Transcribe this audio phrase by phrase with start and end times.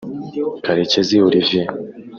[0.63, 1.67] Karekezi Olivier